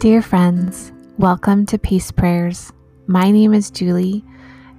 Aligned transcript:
Dear 0.00 0.22
friends, 0.22 0.92
welcome 1.18 1.66
to 1.66 1.78
Peace 1.78 2.10
Prayers. 2.10 2.72
My 3.06 3.30
name 3.30 3.52
is 3.52 3.70
Julie, 3.70 4.24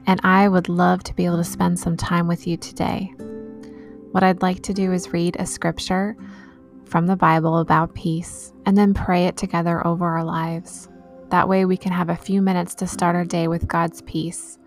and 0.07 0.19
I 0.23 0.47
would 0.47 0.67
love 0.67 1.03
to 1.03 1.13
be 1.13 1.27
able 1.27 1.37
to 1.37 1.43
spend 1.43 1.79
some 1.79 1.95
time 1.95 2.27
with 2.27 2.47
you 2.47 2.57
today. 2.57 3.13
What 4.13 4.23
I'd 4.23 4.41
like 4.41 4.63
to 4.63 4.73
do 4.73 4.91
is 4.91 5.13
read 5.13 5.35
a 5.37 5.45
scripture 5.45 6.17
from 6.85 7.05
the 7.05 7.15
Bible 7.15 7.59
about 7.59 7.93
peace 7.93 8.51
and 8.65 8.75
then 8.75 8.95
pray 8.95 9.27
it 9.27 9.37
together 9.37 9.85
over 9.85 10.07
our 10.07 10.23
lives. 10.23 10.89
That 11.29 11.47
way, 11.47 11.65
we 11.65 11.77
can 11.77 11.91
have 11.91 12.09
a 12.09 12.15
few 12.15 12.41
minutes 12.41 12.73
to 12.73 12.87
start 12.87 13.15
our 13.15 13.23
day 13.23 13.47
with 13.47 13.67
God's 13.67 14.01
peace. 14.01 14.57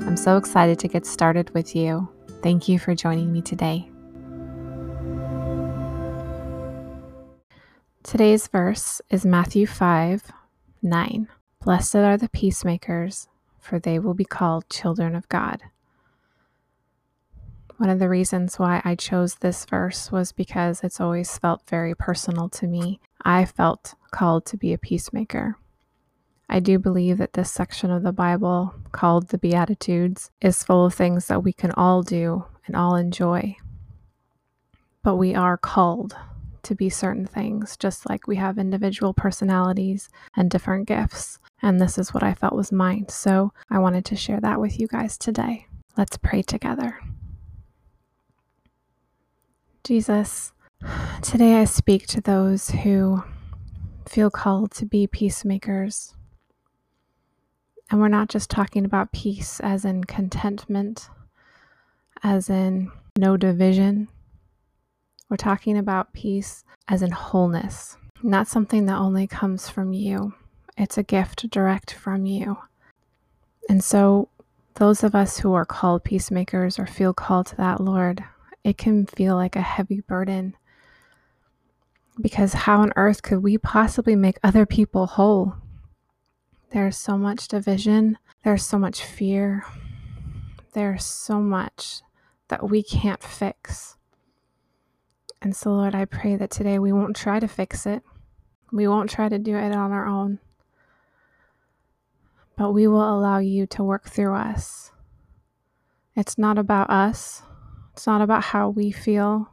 I'm 0.00 0.16
so 0.16 0.36
excited 0.36 0.80
to 0.80 0.88
get 0.88 1.06
started 1.06 1.54
with 1.54 1.76
you. 1.76 2.08
Thank 2.42 2.68
you 2.68 2.80
for 2.80 2.96
joining 2.96 3.32
me 3.32 3.42
today. 3.42 3.88
Today's 8.02 8.48
verse 8.48 9.02
is 9.10 9.26
Matthew 9.26 9.66
5 9.66 10.32
9. 10.82 11.28
Blessed 11.62 11.96
are 11.96 12.16
the 12.16 12.30
peacemakers, 12.30 13.28
for 13.58 13.78
they 13.78 13.98
will 13.98 14.14
be 14.14 14.24
called 14.24 14.70
children 14.70 15.14
of 15.14 15.28
God. 15.28 15.60
One 17.76 17.90
of 17.90 17.98
the 17.98 18.08
reasons 18.08 18.58
why 18.58 18.80
I 18.86 18.94
chose 18.94 19.34
this 19.34 19.66
verse 19.66 20.10
was 20.10 20.32
because 20.32 20.82
it's 20.82 20.98
always 20.98 21.36
felt 21.36 21.68
very 21.68 21.94
personal 21.94 22.48
to 22.48 22.66
me. 22.66 23.00
I 23.22 23.44
felt 23.44 23.94
called 24.10 24.46
to 24.46 24.56
be 24.56 24.72
a 24.72 24.78
peacemaker. 24.78 25.56
I 26.48 26.58
do 26.58 26.78
believe 26.78 27.18
that 27.18 27.34
this 27.34 27.52
section 27.52 27.90
of 27.90 28.02
the 28.02 28.12
Bible, 28.12 28.74
called 28.92 29.28
the 29.28 29.38
Beatitudes, 29.38 30.30
is 30.40 30.64
full 30.64 30.86
of 30.86 30.94
things 30.94 31.26
that 31.26 31.44
we 31.44 31.52
can 31.52 31.70
all 31.72 32.02
do 32.02 32.46
and 32.66 32.74
all 32.74 32.96
enjoy. 32.96 33.56
But 35.02 35.16
we 35.16 35.34
are 35.34 35.58
called 35.58 36.16
to 36.64 36.74
be 36.74 36.88
certain 36.88 37.26
things, 37.26 37.76
just 37.76 38.08
like 38.08 38.26
we 38.26 38.36
have 38.36 38.58
individual 38.58 39.14
personalities 39.14 40.08
and 40.36 40.50
different 40.50 40.86
gifts. 40.86 41.38
And 41.62 41.80
this 41.80 41.98
is 41.98 42.14
what 42.14 42.22
I 42.22 42.34
felt 42.34 42.54
was 42.54 42.72
mine. 42.72 43.08
So 43.08 43.52
I 43.70 43.78
wanted 43.78 44.04
to 44.06 44.16
share 44.16 44.40
that 44.40 44.60
with 44.60 44.78
you 44.78 44.86
guys 44.86 45.18
today. 45.18 45.66
Let's 45.96 46.16
pray 46.16 46.42
together. 46.42 46.98
Jesus, 49.84 50.52
today 51.22 51.56
I 51.56 51.64
speak 51.64 52.06
to 52.08 52.20
those 52.20 52.70
who 52.70 53.22
feel 54.06 54.30
called 54.30 54.72
to 54.72 54.86
be 54.86 55.06
peacemakers. 55.06 56.14
And 57.90 58.00
we're 58.00 58.08
not 58.08 58.28
just 58.28 58.50
talking 58.50 58.84
about 58.84 59.12
peace 59.12 59.58
as 59.60 59.84
in 59.84 60.04
contentment, 60.04 61.08
as 62.22 62.48
in 62.48 62.92
no 63.18 63.36
division, 63.36 64.08
we're 65.30 65.36
talking 65.36 65.78
about 65.78 66.12
peace 66.12 66.64
as 66.88 67.02
in 67.02 67.12
wholeness, 67.12 67.96
not 68.20 68.48
something 68.48 68.86
that 68.86 68.98
only 68.98 69.28
comes 69.28 69.68
from 69.68 69.92
you. 69.92 70.34
It's 70.76 70.98
a 70.98 71.04
gift 71.04 71.48
direct 71.50 71.92
from 71.92 72.26
you. 72.26 72.58
And 73.68 73.82
so, 73.82 74.28
those 74.74 75.04
of 75.04 75.14
us 75.14 75.38
who 75.38 75.52
are 75.52 75.64
called 75.64 76.02
peacemakers 76.02 76.78
or 76.78 76.86
feel 76.86 77.14
called 77.14 77.46
to 77.46 77.56
that, 77.56 77.80
Lord, 77.80 78.24
it 78.64 78.76
can 78.76 79.06
feel 79.06 79.36
like 79.36 79.54
a 79.54 79.62
heavy 79.62 80.00
burden. 80.00 80.56
Because 82.20 82.52
how 82.52 82.80
on 82.80 82.92
earth 82.96 83.22
could 83.22 83.42
we 83.42 83.56
possibly 83.56 84.16
make 84.16 84.38
other 84.42 84.66
people 84.66 85.06
whole? 85.06 85.54
There's 86.70 86.98
so 86.98 87.16
much 87.16 87.46
division, 87.46 88.18
there's 88.42 88.66
so 88.66 88.78
much 88.78 89.04
fear, 89.04 89.64
there's 90.72 91.04
so 91.04 91.40
much 91.40 92.02
that 92.48 92.68
we 92.68 92.82
can't 92.82 93.22
fix. 93.22 93.96
And 95.42 95.56
so, 95.56 95.72
Lord, 95.72 95.94
I 95.94 96.04
pray 96.04 96.36
that 96.36 96.50
today 96.50 96.78
we 96.78 96.92
won't 96.92 97.16
try 97.16 97.40
to 97.40 97.48
fix 97.48 97.86
it. 97.86 98.02
We 98.72 98.86
won't 98.86 99.08
try 99.08 99.28
to 99.28 99.38
do 99.38 99.56
it 99.56 99.72
on 99.72 99.90
our 99.90 100.06
own. 100.06 100.38
But 102.56 102.72
we 102.72 102.86
will 102.86 103.08
allow 103.08 103.38
you 103.38 103.66
to 103.68 103.82
work 103.82 104.08
through 104.08 104.34
us. 104.34 104.92
It's 106.14 106.36
not 106.36 106.58
about 106.58 106.90
us, 106.90 107.42
it's 107.92 108.06
not 108.06 108.20
about 108.20 108.44
how 108.44 108.68
we 108.68 108.90
feel, 108.90 109.50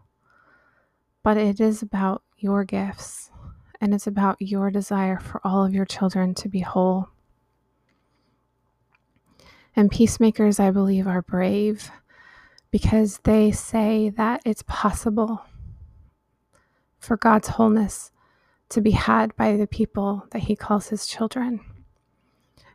but 1.23 1.37
it 1.37 1.61
is 1.61 1.81
about 1.81 2.23
your 2.37 2.65
gifts 2.65 3.31
and 3.79 3.93
it's 3.93 4.07
about 4.07 4.37
your 4.41 4.71
desire 4.71 5.19
for 5.19 5.39
all 5.45 5.63
of 5.63 5.73
your 5.73 5.85
children 5.85 6.33
to 6.35 6.49
be 6.49 6.59
whole. 6.59 7.09
And 9.75 9.91
peacemakers, 9.91 10.59
I 10.59 10.71
believe, 10.71 11.07
are 11.07 11.21
brave 11.21 11.91
because 12.71 13.19
they 13.23 13.51
say 13.51 14.09
that 14.09 14.41
it's 14.43 14.63
possible 14.67 15.43
for 17.07 17.15
God's 17.15 17.47
wholeness 17.47 18.11
to 18.67 18.81
be 18.81 18.91
had 18.91 19.33
by 19.37 19.55
the 19.55 19.65
people 19.65 20.27
that 20.31 20.43
He 20.43 20.57
calls 20.57 20.89
His 20.89 21.07
children. 21.07 21.61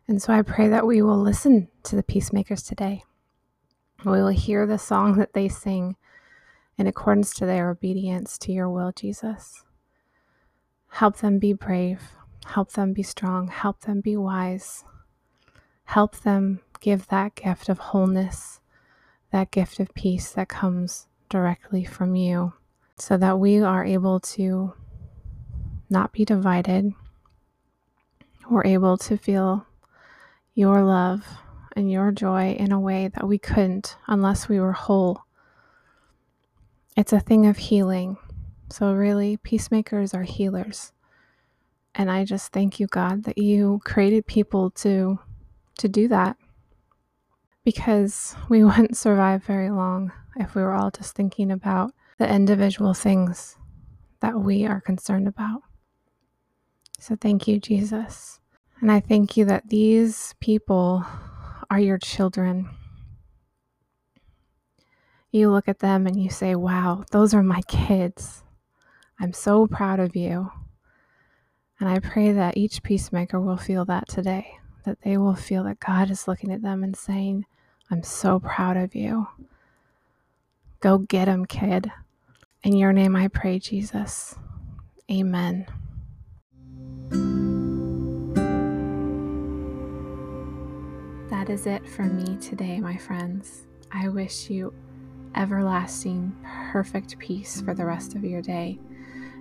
And 0.08 0.22
so 0.22 0.32
I 0.32 0.40
pray 0.40 0.68
that 0.68 0.86
we 0.86 1.02
will 1.02 1.20
listen 1.20 1.68
to 1.84 1.96
the 1.96 2.02
peacemakers 2.02 2.62
today. 2.62 3.04
We 4.06 4.12
will 4.12 4.28
hear 4.28 4.66
the 4.66 4.78
song 4.78 5.18
that 5.18 5.34
they 5.34 5.48
sing 5.48 5.96
in 6.78 6.86
accordance 6.86 7.34
to 7.34 7.46
their 7.46 7.68
obedience 7.68 8.38
to 8.38 8.52
your 8.52 8.70
will, 8.70 8.90
Jesus. 8.92 9.64
Help 10.88 11.18
them 11.18 11.38
be 11.38 11.52
brave. 11.52 12.00
Help 12.46 12.72
them 12.72 12.94
be 12.94 13.02
strong. 13.02 13.48
Help 13.48 13.82
them 13.82 14.00
be 14.00 14.16
wise. 14.16 14.82
Help 15.84 16.16
them 16.16 16.60
give 16.80 17.06
that 17.08 17.34
gift 17.34 17.68
of 17.68 17.78
wholeness, 17.78 18.60
that 19.30 19.50
gift 19.50 19.78
of 19.78 19.92
peace 19.94 20.32
that 20.32 20.48
comes 20.48 21.06
directly 21.28 21.84
from 21.84 22.16
you 22.16 22.54
so 23.02 23.16
that 23.16 23.40
we 23.40 23.60
are 23.60 23.84
able 23.84 24.20
to 24.20 24.72
not 25.90 26.12
be 26.12 26.24
divided. 26.24 26.94
We're 28.48 28.64
able 28.64 28.96
to 28.98 29.16
feel 29.16 29.66
your 30.54 30.84
love 30.84 31.26
and 31.74 31.90
your 31.90 32.12
joy 32.12 32.52
in 32.52 32.70
a 32.70 32.78
way 32.78 33.08
that 33.08 33.26
we 33.26 33.38
couldn't 33.38 33.96
unless 34.06 34.48
we 34.48 34.60
were 34.60 34.70
whole. 34.70 35.24
It's 36.96 37.12
a 37.12 37.18
thing 37.18 37.44
of 37.46 37.56
healing. 37.56 38.18
So, 38.70 38.92
really, 38.92 39.36
peacemakers 39.36 40.14
are 40.14 40.22
healers. 40.22 40.92
And 41.96 42.08
I 42.08 42.24
just 42.24 42.52
thank 42.52 42.78
you, 42.78 42.86
God, 42.86 43.24
that 43.24 43.36
you 43.36 43.80
created 43.84 44.28
people 44.28 44.70
to 44.70 45.18
to 45.78 45.88
do 45.88 46.06
that. 46.06 46.36
Because 47.64 48.36
we 48.48 48.62
wouldn't 48.64 48.96
survive 48.96 49.42
very 49.42 49.70
long 49.70 50.12
if 50.36 50.54
we 50.54 50.62
were 50.62 50.74
all 50.74 50.92
just 50.92 51.16
thinking 51.16 51.50
about 51.50 51.92
the 52.18 52.32
individual 52.32 52.94
things 52.94 53.56
that 54.20 54.40
we 54.40 54.64
are 54.66 54.80
concerned 54.80 55.28
about. 55.28 55.62
So 56.98 57.16
thank 57.16 57.48
you, 57.48 57.58
Jesus. 57.58 58.38
And 58.80 58.90
I 58.90 59.00
thank 59.00 59.36
you 59.36 59.44
that 59.46 59.68
these 59.68 60.34
people 60.40 61.04
are 61.70 61.80
your 61.80 61.98
children. 61.98 62.68
You 65.30 65.50
look 65.50 65.68
at 65.68 65.78
them 65.80 66.06
and 66.06 66.22
you 66.22 66.30
say, 66.30 66.54
Wow, 66.54 67.04
those 67.10 67.34
are 67.34 67.42
my 67.42 67.62
kids. 67.62 68.44
I'm 69.18 69.32
so 69.32 69.66
proud 69.66 70.00
of 70.00 70.14
you. 70.14 70.50
And 71.80 71.88
I 71.88 71.98
pray 71.98 72.32
that 72.32 72.56
each 72.56 72.82
peacemaker 72.82 73.40
will 73.40 73.56
feel 73.56 73.84
that 73.86 74.08
today, 74.08 74.58
that 74.84 74.98
they 75.02 75.16
will 75.16 75.34
feel 75.34 75.64
that 75.64 75.80
God 75.80 76.10
is 76.10 76.28
looking 76.28 76.52
at 76.52 76.62
them 76.62 76.84
and 76.84 76.96
saying, 76.96 77.46
I'm 77.90 78.02
so 78.02 78.38
proud 78.38 78.76
of 78.76 78.94
you. 78.94 79.26
Go 80.82 80.98
get 80.98 81.28
him, 81.28 81.46
kid. 81.46 81.92
In 82.64 82.76
your 82.76 82.92
name 82.92 83.14
I 83.14 83.28
pray, 83.28 83.60
Jesus. 83.60 84.34
Amen. 85.08 85.64
That 91.30 91.48
is 91.48 91.68
it 91.68 91.88
for 91.88 92.02
me 92.02 92.36
today, 92.38 92.80
my 92.80 92.96
friends. 92.96 93.68
I 93.92 94.08
wish 94.08 94.50
you 94.50 94.74
everlasting, 95.36 96.36
perfect 96.72 97.16
peace 97.20 97.60
for 97.60 97.74
the 97.74 97.84
rest 97.84 98.16
of 98.16 98.24
your 98.24 98.42
day, 98.42 98.80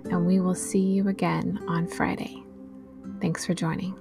and 0.04 0.24
we 0.24 0.38
will 0.38 0.54
see 0.54 0.78
you 0.78 1.08
again 1.08 1.58
on 1.66 1.88
Friday. 1.88 2.40
Thanks 3.20 3.44
for 3.44 3.52
joining. 3.52 3.96